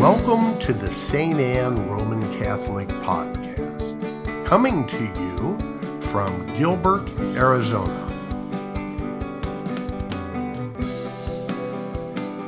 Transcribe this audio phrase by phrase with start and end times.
[0.00, 1.38] Welcome to the St.
[1.38, 8.06] Anne Roman Catholic Podcast, coming to you from Gilbert, Arizona.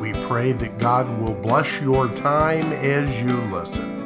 [0.00, 4.00] We pray that God will bless your time as you listen.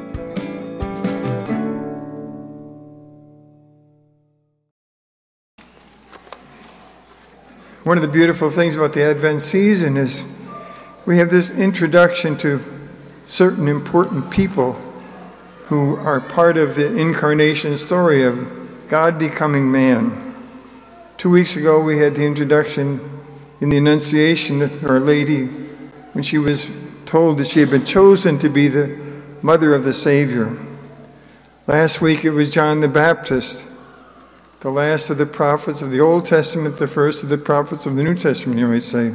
[7.84, 10.36] One of the beautiful things about the Advent season is
[11.06, 12.75] we have this introduction to
[13.26, 14.72] certain important people
[15.66, 20.34] who are part of the incarnation story of God becoming man.
[21.18, 23.00] Two weeks ago, we had the introduction
[23.60, 25.46] in the Annunciation of Our Lady
[26.12, 26.70] when she was
[27.04, 28.96] told that she had been chosen to be the
[29.42, 30.56] mother of the Savior.
[31.66, 33.66] Last week, it was John the Baptist
[34.66, 37.94] the last of the prophets of the Old Testament, the first of the prophets of
[37.94, 39.12] the New Testament, you might say,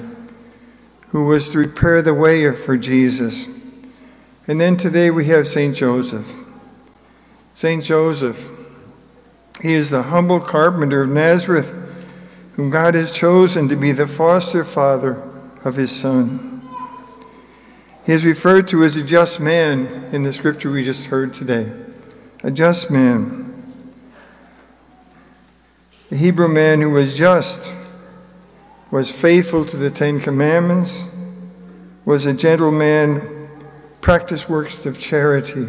[1.09, 3.60] who was to prepare the way for Jesus.
[4.47, 5.75] And then today we have St.
[5.75, 6.35] Joseph.
[7.53, 7.83] St.
[7.83, 8.49] Joseph,
[9.61, 11.75] he is the humble carpenter of Nazareth,
[12.55, 15.21] whom God has chosen to be the foster father
[15.63, 16.61] of his son.
[18.05, 21.71] He is referred to as a just man in the scripture we just heard today.
[22.43, 23.53] A just man.
[26.09, 27.71] The Hebrew man who was just,
[28.89, 31.07] was faithful to the Ten Commandments,
[32.05, 33.40] was a gentleman,
[34.01, 35.67] practiced works of charity.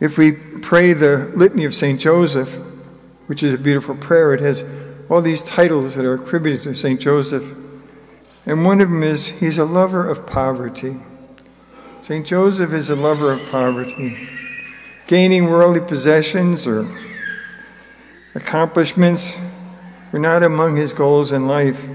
[0.00, 2.00] If we pray the Litany of St.
[2.00, 2.56] Joseph,
[3.26, 4.64] which is a beautiful prayer, it has
[5.08, 7.00] all these titles that are attributed to St.
[7.00, 7.54] Joseph.
[8.46, 10.96] And one of them is, He's a lover of poverty.
[12.02, 12.26] St.
[12.26, 14.28] Joseph is a lover of poverty
[15.06, 16.86] gaining worldly possessions or
[18.34, 19.38] accomplishments
[20.12, 21.88] were not among his goals in life.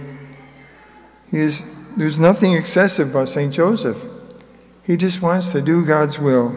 [1.32, 3.54] He is, there's nothing excessive about St.
[3.54, 4.06] Joseph.
[4.84, 6.56] He just wants to do God's will.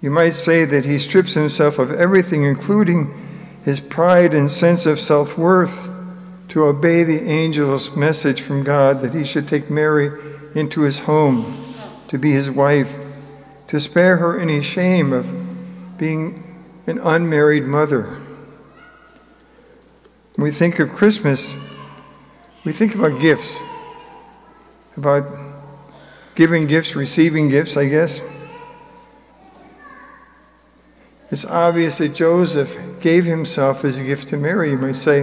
[0.00, 3.14] You might say that he strips himself of everything, including
[3.64, 5.90] his pride and sense of self worth,
[6.48, 10.10] to obey the angel's message from God that he should take Mary
[10.54, 11.74] into his home
[12.08, 12.98] to be his wife
[13.66, 16.42] to spare her any shame of being
[16.86, 18.04] an unmarried mother.
[20.34, 21.54] When we think of Christmas,
[22.64, 23.60] we think about gifts,
[24.96, 25.26] about
[26.34, 28.20] giving gifts, receiving gifts, I guess.
[31.30, 35.22] It's obvious that Joseph gave himself as a gift to Mary, you might say,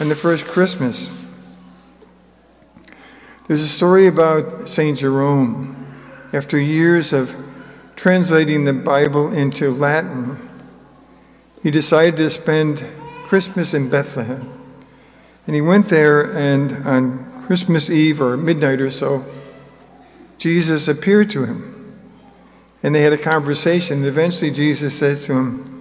[0.00, 1.24] on the first Christmas.
[3.46, 4.98] There's a story about St.
[4.98, 5.86] Jerome.
[6.32, 7.36] After years of
[7.94, 10.36] translating the Bible into Latin,
[11.62, 12.86] he decided to spend
[13.24, 14.55] Christmas in Bethlehem.
[15.46, 19.24] And he went there, and on Christmas Eve or midnight or so,
[20.38, 21.72] Jesus appeared to him.
[22.82, 23.98] And they had a conversation.
[23.98, 25.76] And eventually, Jesus says to him,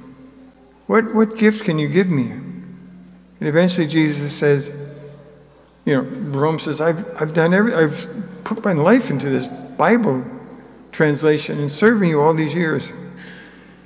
[0.88, 2.32] what, what gift can you give me?
[2.32, 4.76] And eventually, Jesus says,
[5.84, 8.08] You know, Jerome says, I've, I've done every, I've
[8.44, 10.24] put my life into this Bible
[10.92, 12.94] translation and serving you all these years.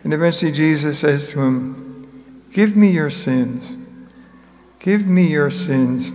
[0.04, 3.76] And eventually Jesus says to him, Give me your sins.
[4.80, 6.12] Give me your sins.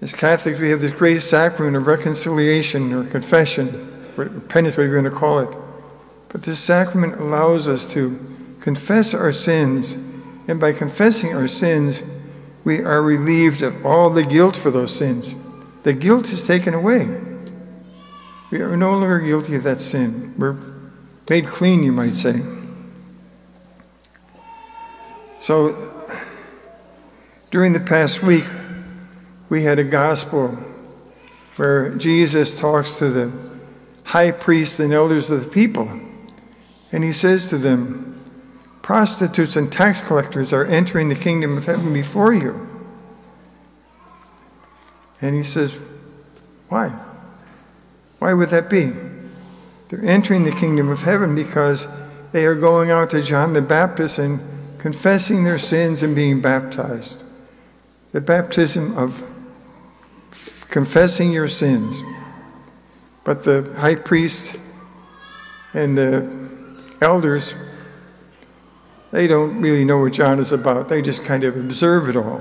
[0.00, 3.68] As Catholics, we have this great sacrament of reconciliation or confession,
[4.16, 5.48] or whatever you're going to call it.
[6.28, 8.18] But this sacrament allows us to
[8.60, 9.94] confess our sins,
[10.46, 12.02] and by confessing our sins,
[12.64, 15.36] we are relieved of all the guilt for those sins.
[15.82, 17.08] The guilt is taken away.
[18.50, 20.34] We are no longer guilty of that sin.
[20.38, 20.56] We're
[21.28, 22.40] made clean, you might say.
[25.38, 25.93] So,
[27.54, 28.46] during the past week,
[29.48, 30.48] we had a gospel
[31.54, 33.32] where Jesus talks to the
[34.06, 35.88] high priests and elders of the people.
[36.90, 38.20] And he says to them,
[38.82, 42.68] Prostitutes and tax collectors are entering the kingdom of heaven before you.
[45.22, 45.80] And he says,
[46.68, 46.88] Why?
[48.18, 48.90] Why would that be?
[49.90, 51.86] They're entering the kingdom of heaven because
[52.32, 54.40] they are going out to John the Baptist and
[54.80, 57.23] confessing their sins and being baptized.
[58.14, 59.24] The baptism of
[60.68, 62.00] confessing your sins.
[63.24, 64.56] But the high priest
[65.72, 66.30] and the
[67.00, 67.56] elders,
[69.10, 70.88] they don't really know what John is about.
[70.88, 72.40] They just kind of observe it all.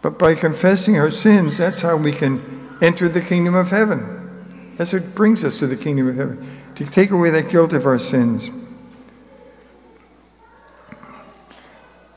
[0.00, 4.74] But by confessing our sins, that's how we can enter the kingdom of heaven.
[4.76, 7.84] That's what brings us to the kingdom of heaven, to take away that guilt of
[7.84, 8.52] our sins.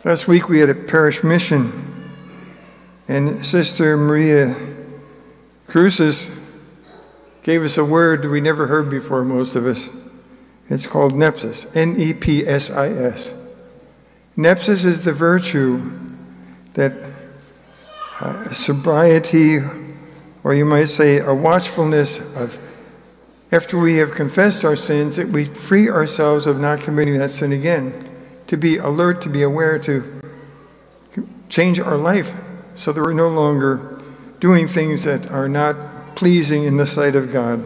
[0.03, 1.94] Last week we had a parish mission,
[3.07, 4.55] and Sister Maria
[5.67, 6.41] Cruces
[7.43, 9.89] gave us a word we never heard before, most of us.
[10.69, 13.35] It's called nepsis, N E P S I S.
[14.35, 15.91] Nepsis is the virtue
[16.73, 16.93] that
[18.19, 19.59] uh, sobriety,
[20.43, 22.59] or you might say a watchfulness of,
[23.51, 27.53] after we have confessed our sins, that we free ourselves of not committing that sin
[27.53, 27.93] again,
[28.47, 30.21] to be alert, to be aware, to
[31.47, 32.33] change our life
[32.75, 33.99] so that we're no longer
[34.39, 37.63] doing things that are not pleasing in the sight of God.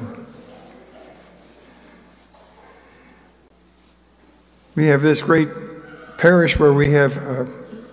[4.76, 5.50] We have this great
[6.18, 7.46] parish where we have uh,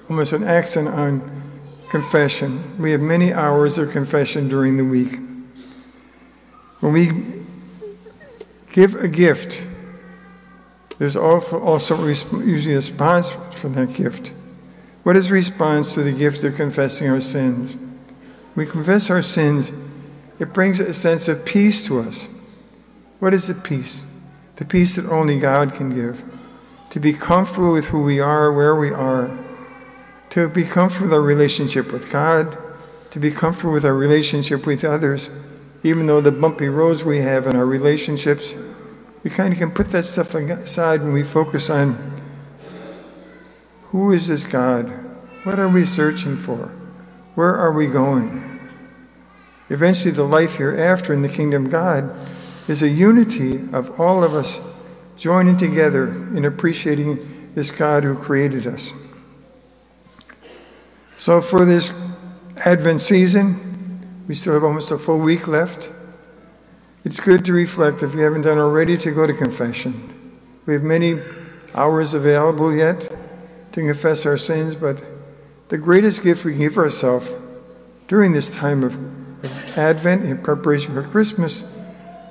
[0.08, 1.20] almost an accent on
[1.90, 2.78] confession.
[2.78, 5.18] We have many hours of confession during the week.
[6.80, 7.44] When we
[8.72, 9.66] give a gift,
[10.98, 14.32] there's also usually a response for that gift.
[15.06, 17.76] What is response to the gift of confessing our sins?
[18.56, 19.72] We confess our sins,
[20.40, 22.28] it brings a sense of peace to us.
[23.20, 24.04] What is the peace?
[24.56, 26.24] The peace that only God can give.
[26.90, 29.30] To be comfortable with who we are, where we are,
[30.30, 32.58] to be comfortable with our relationship with God,
[33.12, 35.30] to be comfortable with our relationship with others,
[35.84, 38.56] even though the bumpy roads we have in our relationships,
[39.22, 42.15] we kind of can put that stuff aside when we focus on
[43.96, 44.90] who is this God?
[45.44, 46.70] What are we searching for?
[47.34, 48.60] Where are we going?
[49.70, 52.14] Eventually, the life hereafter in the kingdom of God
[52.68, 54.60] is a unity of all of us
[55.16, 58.92] joining together in appreciating this God who created us.
[61.16, 61.90] So, for this
[62.66, 65.90] Advent season, we still have almost a full week left.
[67.02, 69.94] It's good to reflect, if you haven't done already, to go to confession.
[70.66, 71.18] We have many
[71.74, 73.10] hours available yet
[73.76, 75.04] to confess our sins, but
[75.68, 77.34] the greatest gift we can give ourselves
[78.08, 78.94] during this time of,
[79.44, 81.76] of Advent in preparation for Christmas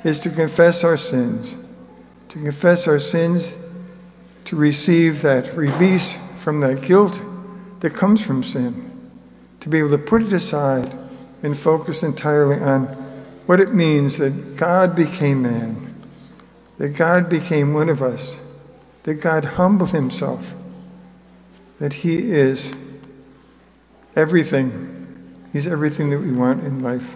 [0.04, 1.64] is to confess our sins.
[2.30, 3.64] To confess our sins,
[4.46, 7.22] to receive that release from that guilt
[7.82, 9.12] that comes from sin,
[9.60, 10.92] to be able to put it aside
[11.44, 12.86] and focus entirely on
[13.46, 15.94] what it means that God became man,
[16.80, 18.42] that God became one of us,
[19.04, 20.56] that God humbled himself,
[21.80, 22.76] that he is
[24.16, 24.92] everything.
[25.52, 27.16] He's everything that we want in life.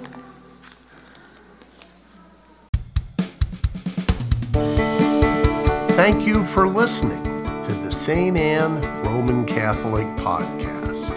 [5.96, 8.38] Thank you for listening to the St.
[8.38, 11.10] Anne Roman Catholic Podcast.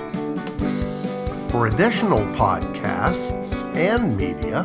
[1.50, 4.62] For additional podcasts and media,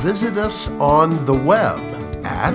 [0.00, 1.80] visit us on the web
[2.24, 2.54] at